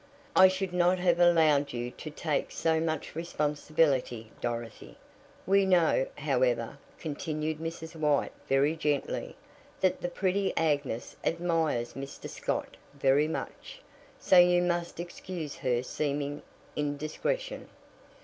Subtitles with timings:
[0.35, 4.97] I should not have allowed you to take so much responsibility, Dorothy.
[5.45, 7.95] We know, however," continued Mrs.
[7.95, 9.35] White very gently,
[9.79, 12.27] "that the pretty Agnes admires Mr.
[12.27, 13.79] Scott very much.
[14.19, 16.41] So you must excuse her seeming
[16.75, 17.69] indiscretion."